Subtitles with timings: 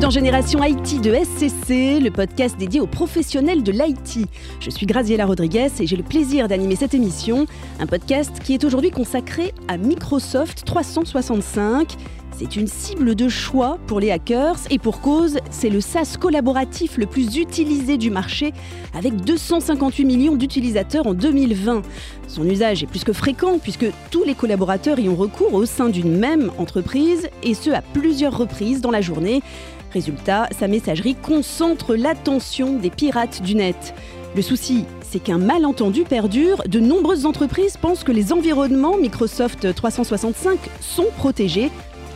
[0.00, 4.28] Dans Génération IT de SCC, le podcast dédié aux professionnels de l'IT.
[4.60, 7.46] Je suis Graziella Rodriguez et j'ai le plaisir d'animer cette émission,
[7.78, 11.96] un podcast qui est aujourd'hui consacré à Microsoft 365.
[12.36, 16.98] C'est une cible de choix pour les hackers et pour cause, c'est le SaaS collaboratif
[16.98, 18.52] le plus utilisé du marché
[18.92, 21.82] avec 258 millions d'utilisateurs en 2020.
[22.26, 25.88] Son usage est plus que fréquent puisque tous les collaborateurs y ont recours au sein
[25.88, 29.40] d'une même entreprise et ce à plusieurs reprises dans la journée.
[29.92, 33.94] Résultat, sa messagerie concentre l'attention des pirates du net.
[34.34, 36.64] Le souci, c'est qu'un malentendu perdure.
[36.66, 41.70] De nombreuses entreprises pensent que les environnements Microsoft 365 sont protégés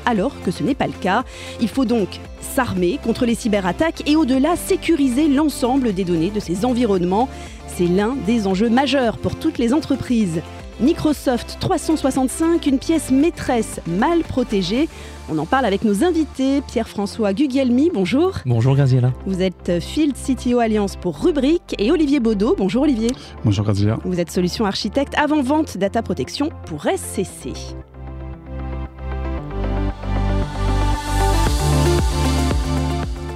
[0.09, 1.25] alors que ce n'est pas le cas.
[1.61, 2.09] Il faut donc
[2.41, 7.29] s'armer contre les cyberattaques et au-delà sécuriser l'ensemble des données de ces environnements.
[7.67, 10.41] C'est l'un des enjeux majeurs pour toutes les entreprises.
[10.81, 14.89] Microsoft 365, une pièce maîtresse mal protégée.
[15.29, 16.63] On en parle avec nos invités.
[16.63, 18.39] Pierre-François Guglielmi, bonjour.
[18.47, 19.13] Bonjour Graziella.
[19.27, 22.55] Vous êtes Field CTO Alliance pour Rubrique et Olivier Baudot.
[22.57, 23.11] Bonjour Olivier.
[23.45, 23.99] Bonjour Graziella.
[24.05, 27.53] Vous êtes solution architecte avant-vente data protection pour SCC.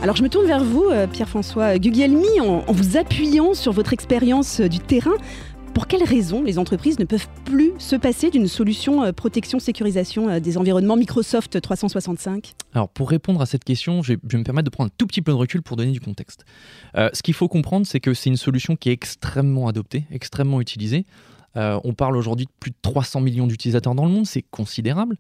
[0.03, 4.59] Alors je me tourne vers vous, euh, Pierre-François Guglielmi, en, vous appuyant sur votre expérience
[4.59, 5.15] euh, du terrain.
[5.75, 10.41] Pour quelles raisons les entreprises ne peuvent plus se passer d'une solution euh, protection sécurisation
[10.41, 14.71] des environnements Microsoft 365 Alors pour répondre à cette question, je vais, me permettre de
[14.71, 16.45] prendre un tout petit peu de recul pour donner du contexte.
[16.97, 21.07] ce qu'il faut comprendre, c'est que c'est une solution qui est extrêmement adoptée, extrêmement utilisée.
[21.55, 25.17] on parle aujourd'hui de plus de 300 millions d'utilisateurs dans le monde, c'est considérable.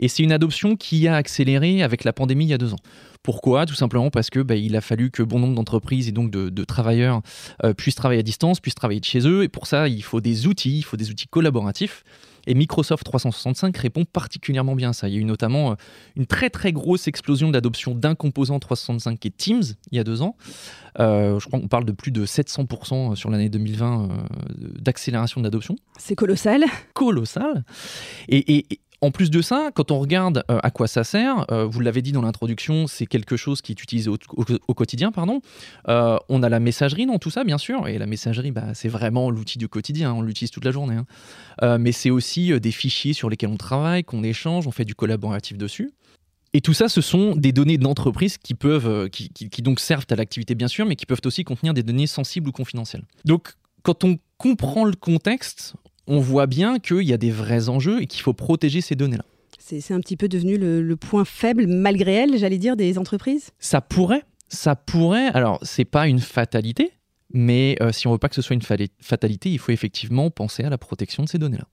[0.00, 2.80] Et c'est une adoption qui a accéléré avec la pandémie il y a deux ans.
[3.26, 3.66] Pourquoi?
[3.66, 6.64] Tout simplement parce que bah, il a fallu que bon nombre d'entreprises et donc de,
[6.64, 7.22] travailleurs
[7.64, 9.42] euh, puissent travailler à distance, puissent travailler de chez eux.
[9.42, 12.04] Et pour ça, il faut des outils, il faut des outils collaboratifs.
[12.46, 15.08] Et Microsoft 365 répond particulièrement bien à ça.
[15.08, 15.74] Il y a eu notamment euh,
[16.14, 20.04] une très très grosse explosion d'adoption d'un composant 365 qui est Teams il y a
[20.04, 20.36] deux ans.
[21.00, 24.08] Euh, je crois qu'on parle de plus de 700% sur l'année 2020
[24.78, 25.74] d'accélération d'adoption.
[25.98, 26.64] C'est colossal.
[26.94, 27.64] Colossal.
[28.28, 31.66] Et, et, en plus de ça, quand on regarde euh, à quoi ça sert, euh,
[31.66, 35.12] vous l'avez dit dans l'introduction, c'est quelque chose qui est utilisé au, quotidien.
[35.12, 35.40] Pardon.
[35.88, 38.88] Euh, on a la messagerie dans tout ça, bien sûr, et la messagerie, bah, c'est
[38.88, 40.96] vraiment l'outil du quotidien, on l'utilise toute la journée.
[40.96, 41.78] Hein.
[41.78, 45.58] mais c'est aussi des fichiers sur lesquels on travaille, qu'on échange, on fait du collaboratif
[45.58, 45.90] dessus.
[46.52, 50.16] Et tout ça, ce sont des données d'entreprise qui peuvent, qui, qui donc servent à
[50.16, 53.04] l'activité bien sûr, mais qui peuvent aussi contenir des données sensibles ou confidentielles.
[53.24, 55.74] Donc, quand on comprend le contexte,
[56.06, 59.24] on voit bien qu'il y a des vrais enjeux et qu'il faut protéger ces données-là.
[59.58, 63.50] C'est un petit peu devenu le, point faible, malgré elle, j'allais dire, des entreprises?
[63.58, 64.22] Ça pourrait.
[64.48, 65.26] Ça pourrait.
[65.34, 66.92] Alors, c'est pas une fatalité,
[67.32, 70.62] mais euh, si on veut pas que ce soit une fatalité, il faut effectivement penser
[70.62, 71.66] à la protection de ces données-là.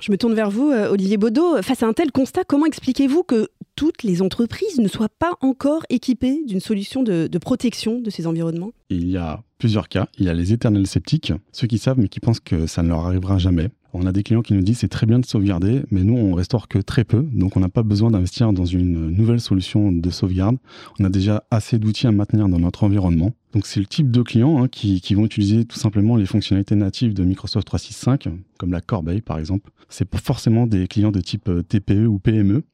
[0.00, 1.62] Je me tourne vers vous, euh, Olivier Baudot.
[1.62, 5.84] Face à un tel constat, comment expliquez-vous que toutes les entreprises ne soient pas encore
[5.88, 8.70] équipées d'une solution de, protection de ces environnements?
[8.90, 10.06] Il y a plusieurs cas.
[10.18, 12.88] Il y a les éternels sceptiques, ceux qui savent mais qui pensent que ça ne
[12.88, 13.70] leur arrivera jamais.
[13.94, 16.34] On a des clients qui nous disent c'est très bien de sauvegarder, mais nous on
[16.34, 20.10] restaure que très peu, donc on n'a pas besoin d'investir dans une nouvelle solution de
[20.10, 20.56] sauvegarde.
[20.98, 23.32] On a déjà assez d'outils à maintenir dans notre environnement.
[23.54, 27.14] Donc c'est le type de clients hein, qui, vont utiliser tout simplement les fonctionnalités natives
[27.14, 28.28] de Microsoft 365,
[28.58, 29.70] comme la Corbeille par exemple.
[29.88, 32.64] C'est pas forcément des clients de type euh, TPE ou PME,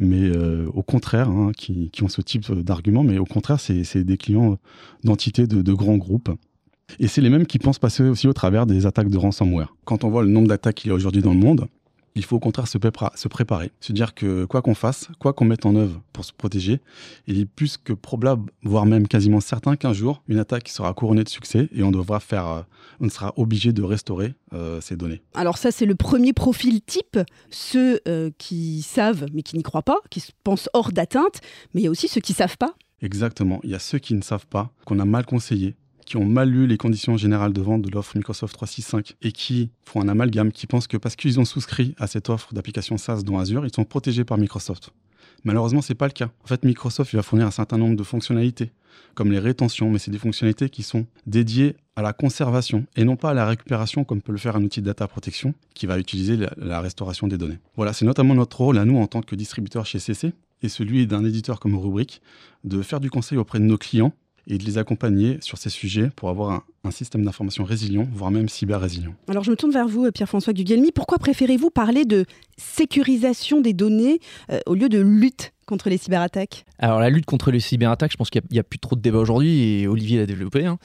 [0.00, 4.16] mais euh, au contraire, hein, qui, ont ce type d'argument, mais au contraire, c'est des
[4.16, 4.58] clients
[5.04, 6.30] d'entités de grands groupes
[6.98, 9.74] et c'est les mêmes qui pensent passer aussi au travers des attaques de ransomware.
[9.84, 11.68] Quand on voit le nombre d'attaques qu'il y a aujourd'hui dans le monde,
[12.16, 15.66] il faut au contraire se, préparer, se dire que quoi qu'on fasse, quoi qu'on mette
[15.66, 16.80] en œuvre pour se protéger,
[17.26, 21.24] il est plus que probable, voire même quasiment certain qu'un jour, une attaque sera couronnée
[21.24, 22.62] de succès et on devra faire, euh,
[23.00, 25.22] on sera obligé de restaurer euh, ces données.
[25.34, 27.18] Alors ça, c'est le premier profil type,
[27.50, 31.40] ceux euh, qui savent mais qui n'y croient pas, qui se pensent hors d'atteinte,
[31.74, 32.74] mais il y a aussi ceux qui savent pas.
[33.02, 36.24] Exactement, il y a ceux qui ne savent pas, qu'on a mal conseillé, qui ont
[36.24, 40.08] mal lu les conditions générales de vente de l'offre Microsoft 365 et qui font un
[40.08, 43.64] amalgame, qui pensent que parce qu'ils ont souscrit à cette offre d'application SaaS dans Azure,
[43.66, 44.90] ils sont protégés par Microsoft.
[45.44, 46.30] Malheureusement, ce n'est pas le cas.
[46.42, 48.72] En fait, Microsoft va fournir un certain nombre de fonctionnalités,
[49.14, 53.16] comme les rétentions, mais c'est des fonctionnalités qui sont dédiées à la conservation et non
[53.16, 55.98] pas à la récupération, comme peut le faire un outil de data protection qui va
[55.98, 57.58] utiliser la, la restauration des données.
[57.76, 60.32] Voilà, c'est notamment notre rôle à nous en tant que distributeur chez CC
[60.62, 62.22] et celui d'un éditeur comme Rubric
[62.64, 64.12] de faire du conseil auprès de nos clients
[64.46, 68.30] et de les accompagner sur ces sujets pour avoir un, un système d'information résilient, voire
[68.30, 69.14] même cyber résilient.
[69.28, 70.92] Alors je me tourne vers vous, Pierre-François Gugelmi.
[70.92, 72.26] Pourquoi préférez-vous parler de
[72.56, 74.20] sécurisation des données
[74.50, 76.66] euh, au lieu de lutte contre les cyberattaques?
[76.78, 79.18] Alors la lutte contre les cyberattaques, je pense qu'il n'y a, plus trop de débat
[79.18, 80.66] aujourd'hui et Olivier l'a développé.
[80.66, 80.78] Hein.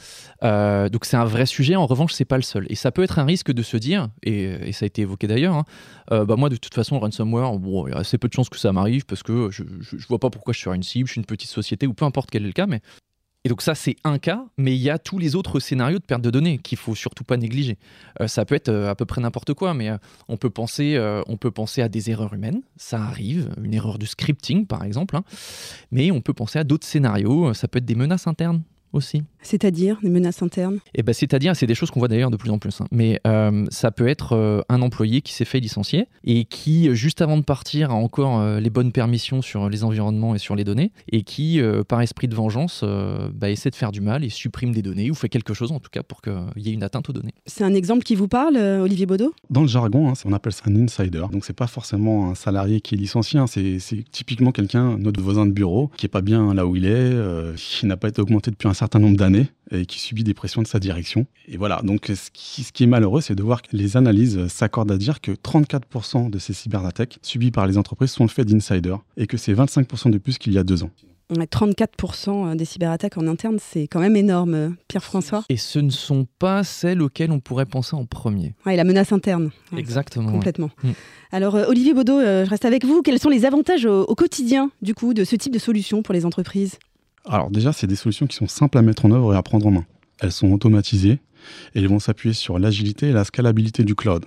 [0.43, 1.75] Euh, donc c'est un vrai sujet.
[1.75, 2.65] En revanche, c'est pas le seul.
[2.69, 5.55] Et ça peut être un risque de se dire, et, ça a été évoqué d'ailleurs,
[5.55, 5.65] hein,
[6.11, 8.49] euh, bah moi de toute façon, ransomware, bon, il y a assez peu de chances
[8.49, 11.13] que ça m'arrive parce que je, ne vois pas pourquoi je serais une cible, je
[11.13, 12.81] suis une petite société ou peu importe quel est le cas, mais
[13.45, 16.03] et donc ça, c'est un cas, mais il y a tous les autres scénarios de
[16.03, 17.77] perte de données qu'il faut surtout pas négliger.
[18.19, 19.97] Euh, ça peut être euh, à peu près n'importe quoi, mais euh,
[20.27, 24.05] on, peut penser, on peut penser à des erreurs humaines, ça arrive, une erreur de
[24.05, 25.23] scripting par exemple, hein.
[25.91, 28.61] mais on peut penser à d'autres scénarios, ça peut être des menaces internes
[28.93, 29.23] aussi.
[29.41, 30.79] C'est-à-dire des menaces internes?
[30.95, 32.81] Eh ben, C'est-à-dire, c'est des choses qu'on voit d'ailleurs de plus en plus.
[32.81, 32.87] Hein.
[32.91, 37.21] Mais euh, ça peut être euh, un employé qui s'est fait licencier et qui, juste
[37.21, 40.63] avant de partir, a encore euh, les bonnes permissions sur les environnements et sur les
[40.63, 42.83] données et qui, par esprit de vengeance,
[43.33, 45.79] bah, essaie de faire du mal et supprime des données ou fait quelque chose en
[45.79, 47.33] tout cas pour qu'il y ait une atteinte aux données.
[47.45, 49.33] C'est un exemple qui vous parle, Olivier Baudot?
[49.49, 51.23] Dans le jargon, hein, on appelle ça un insider.
[51.31, 53.47] Donc c'est pas forcément un salarié qui est licencié, hein.
[53.47, 53.79] c'est
[54.11, 57.85] typiquement quelqu'un, notre voisin de bureau, qui est pas bien là où il est, qui
[57.85, 60.67] n'a pas été augmenté depuis un certain nombre d'années et qui subit des pressions de
[60.67, 61.27] sa direction.
[61.47, 64.47] Et voilà, donc ce qui, ce qui est malheureux, c'est de voir que les analyses
[64.47, 68.45] s'accordent à dire que 34% de ces cyberattaques subies par les entreprises sont le fait
[68.45, 70.91] d'insiders et que c'est 25% de plus qu'il y a deux ans.
[71.31, 75.43] 34% des cyberattaques en interne, c'est quand même énorme, Pierre-François.
[75.49, 78.55] Et ce ne sont pas celles auxquelles on pourrait penser en premier.
[78.65, 79.51] Oui, la menace interne.
[79.77, 80.31] Exactement.
[80.31, 80.71] Complètement.
[80.83, 80.89] Mm.
[81.31, 83.03] Alors, euh, Olivier Baudot, euh, je reste avec vous.
[83.03, 86.15] Quels sont les avantages au, au, quotidien, du coup, de ce type de solution pour
[86.15, 86.79] les entreprises?
[87.25, 89.67] Alors déjà, c'est des solutions qui sont simples à mettre en œuvre et à prendre
[89.67, 89.85] en main.
[90.19, 91.19] Elles sont automatisées
[91.73, 94.25] et elles vont s'appuyer sur l'agilité et la scalabilité du cloud.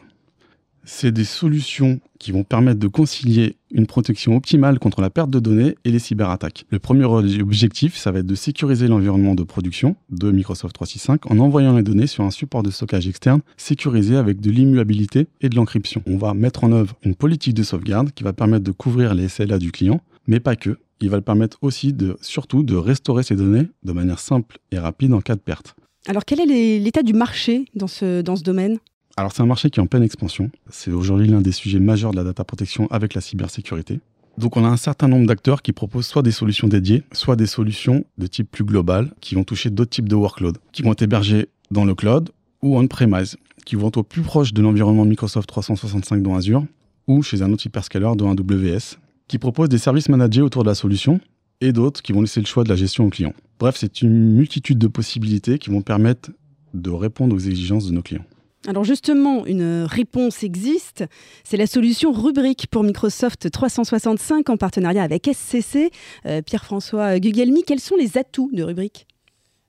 [0.84, 5.38] C'est des solutions qui vont permettre de concilier une protection optimale contre la perte de
[5.38, 6.64] données et les cyberattaques.
[6.70, 11.38] Le premier objectif, ça va être de sécuriser l'environnement de production de Microsoft 365 en
[11.38, 15.54] envoyant les données sur un support de stockage externe sécurisé avec de l'immuabilité et de
[15.54, 16.02] l'encryption.
[16.06, 19.28] On va mettre en œuvre une politique de sauvegarde qui va permettre de couvrir les
[19.28, 23.22] SLA du client, mais pas que il va le permettre aussi de, surtout de restaurer
[23.22, 25.74] ces données de manière simple et rapide en cas de perte.
[26.06, 28.78] Alors quel est l'état du marché dans ce, dans ce domaine?
[29.16, 30.50] Alors c'est un marché qui est en pleine expansion.
[30.70, 34.00] C'est aujourd'hui l'un des sujets majeurs de la data protection avec la cybersécurité.
[34.38, 37.46] Donc on a un certain nombre d'acteurs qui proposent soit des solutions dédiées, soit des
[37.46, 41.02] solutions de type plus global qui vont toucher d'autres types de workloads, qui vont être
[41.02, 42.30] hébergés dans le cloud
[42.62, 46.64] ou on-premise, qui vont être au plus proche de l'environnement Microsoft 365 dans Azure
[47.06, 48.96] ou chez un autre hyperscaler dans AWS
[49.32, 51.18] qui proposent des services managés autour de la solution
[51.62, 53.32] et d'autres qui vont laisser le choix de la gestion au client.
[53.58, 56.32] Bref, c'est une multitude de possibilités qui vont permettre
[56.74, 58.26] de répondre aux exigences de nos clients.
[58.68, 61.06] Alors justement, une réponse existe.
[61.44, 65.90] C'est la solution Rubrique pour Microsoft 365 en partenariat avec SCC.
[66.26, 69.06] Euh, Pierre-François Gugelmi, quels sont les atouts de Rubrique?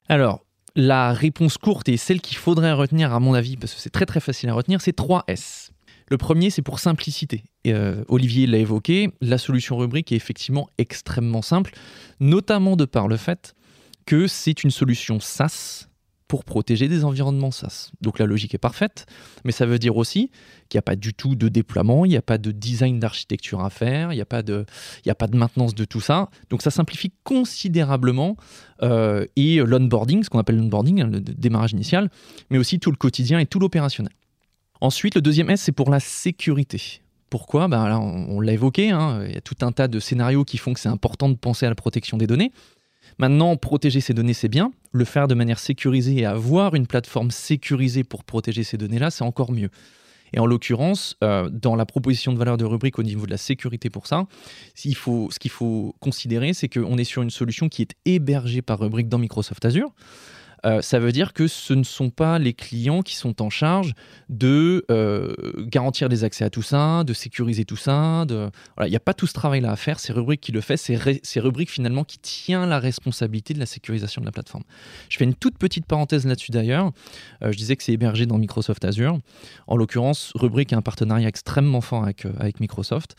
[0.09, 0.43] Alors,
[0.75, 4.05] la réponse courte et celle qu'il faudrait retenir à mon avis, parce que c'est très
[4.05, 5.71] très facile à retenir, c'est 3 S.
[6.09, 7.43] Le premier, c'est pour simplicité.
[7.67, 11.73] Euh, Olivier l'a évoqué, la solution rubrique est effectivement extrêmement simple,
[12.19, 13.55] notamment de par le fait
[14.05, 15.87] que c'est une solution SaaS
[16.27, 17.91] pour protéger des environnements SaaS.
[18.01, 19.05] Donc la logique est parfaite,
[19.45, 20.31] mais ça veut dire aussi
[20.67, 23.63] qu'il n'y a pas du tout de déploiement, il n'y a pas de design d'architecture
[23.63, 24.65] à faire, il n'y a, pas de,
[25.37, 26.29] maintenance de tout ça.
[26.49, 28.35] Donc ça simplifie considérablement
[28.81, 32.09] euh, et l'onboarding, ce qu'on appelle l'onboarding, hein, le démarrage initial,
[32.49, 34.13] mais aussi tout le quotidien et tout l'opérationnel.
[34.83, 36.99] Ensuite, le deuxième S, c'est pour la sécurité.
[37.29, 37.69] Pourquoi?
[37.69, 40.73] Ben On, l'a évoqué, hein, il y a tout un tas de scénarios qui font
[40.73, 42.51] que c'est important de penser à la protection des données.
[43.17, 44.73] Maintenant, protéger ces données, c'est bien.
[44.91, 49.23] Le faire de manière sécurisée et avoir une plateforme sécurisée pour protéger ces données-là, c'est
[49.23, 49.69] encore mieux.
[50.33, 53.37] Et en l'occurrence, euh, dans la proposition de valeur de rubrique au niveau de la
[53.37, 54.25] sécurité pour ça,
[54.75, 59.07] ce qu'il faut considérer, c'est qu'on est sur une solution qui est hébergée par rubrique
[59.07, 59.93] dans Microsoft Azure.
[60.65, 63.93] Euh, ça veut dire que ce ne sont pas les clients qui sont en charge
[64.29, 68.25] de euh, garantir les accès à tout ça, de sécuriser tout ça.
[68.29, 69.99] Il n'y a pas tout ce travail-là à faire.
[69.99, 70.77] C'est Rubrique qui le fait.
[70.77, 74.63] C'est Rubrique finalement qui tient la responsabilité de la sécurisation de la plateforme.
[75.09, 76.91] Je fais une toute petite parenthèse là-dessus d'ailleurs.
[77.43, 79.19] Euh, je disais que c'est hébergé dans Microsoft Azure.
[79.67, 83.15] En l'occurrence, Rubrique a un partenariat extrêmement fort avec, Microsoft.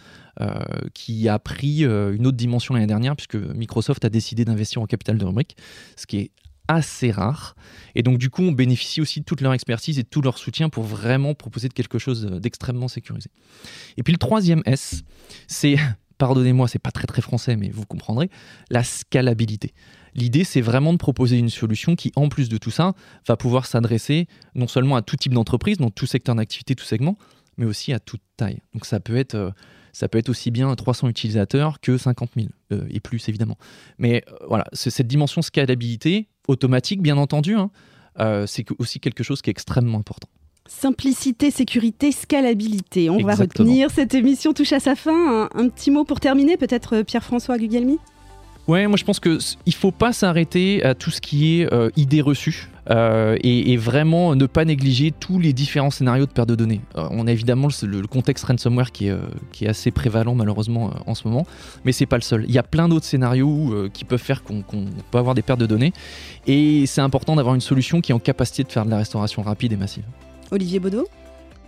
[0.95, 5.19] qui a pris une autre dimension l'année dernière, puisque Microsoft a décidé d'investir en capital
[5.19, 5.57] de rubrique,
[5.97, 6.31] ce qui est
[6.69, 7.55] assez rare.
[7.95, 10.39] Et donc, du coup, on bénéficie aussi de toute leur expertise et de tout leur
[10.39, 13.31] soutien pour vraiment proposer quelque chose d'extrêmement sécurisé.
[13.97, 15.03] Et puis, le troisième S,
[15.47, 15.77] c'est,
[16.19, 18.31] pardonnez-moi, c'est pas très très français, mais vous comprendrez,
[18.71, 19.75] la scalabilité.
[20.15, 22.95] L'idée, c'est vraiment de proposer une solution qui, en plus de tout ça,
[23.27, 27.17] va pouvoir s'adresser non seulement à tout type d'entreprise, dans tout secteur d'activité, tout segment,
[27.57, 28.61] mais aussi à toute taille.
[28.73, 29.35] Donc, ça peut être.
[29.35, 29.51] Euh,
[29.95, 33.57] ça peut être aussi bien 300 utilisateurs que 50 000 euh, et plus évidemment.
[33.97, 37.71] Mais euh, voilà, cette dimension scalabilité, automatique, bien entendu, hein,
[38.47, 40.29] c'est aussi quelque chose qui est extrêmement important.
[40.67, 43.11] Simplicité, sécurité, scalabilité.
[43.11, 43.91] On va retenir.
[43.91, 45.51] Cette émission touche à sa fin.
[45.55, 47.99] Un, petit mot pour terminer, peut-être Pierre-François Gugelmi
[48.67, 49.33] Ouais, moi je pense qu'il
[49.67, 52.71] ne faut pas s'arrêter à tout ce qui est idée reçue.
[52.91, 56.81] Euh, et, vraiment ne pas négliger tous les différents scénarios de perte de données.
[56.97, 59.21] Euh, on a évidemment le, contexte ransomware qui est, euh,
[59.53, 61.47] qui est, assez prévalent malheureusement en ce moment,
[61.85, 62.45] mais c'est pas le seul.
[62.47, 65.67] Il y a plein d'autres scénarios qui peuvent faire qu'on peut avoir des pertes de
[65.67, 65.93] données,
[66.47, 69.43] et c'est important d'avoir une solution qui est en capacité de faire de la restauration
[69.43, 70.05] rapide et massive.
[70.51, 71.09] Olivier Baudot?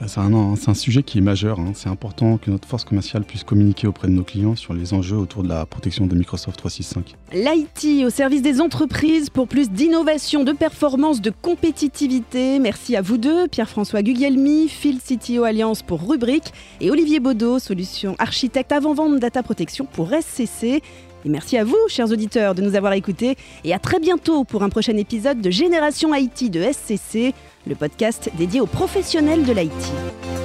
[0.01, 1.59] Bah, c'est un, sujet qui est majeur.
[1.59, 1.73] Hein.
[1.75, 5.17] C'est important que notre force commerciale puisse communiquer auprès de nos clients sur les enjeux
[5.17, 7.15] autour de la protection de Microsoft 365.
[7.33, 12.59] L'IT au service des entreprises pour plus d'innovation, de performance, de compétitivité.
[12.59, 18.17] Merci à vous deux, Pierre-François Guglielmi, Phil CTO Alliance pour Rubrique et Olivier Baudot, solution
[18.19, 20.83] architecte avant-vente data protection pour SCC.
[21.27, 23.35] Et merci à vous, chers auditeurs, de nous avoir écoutés.
[23.65, 27.35] Et à très bientôt pour un prochain épisode de Génération IT de SCC,
[27.67, 30.36] le podcast dédié aux professionnels de l'IT.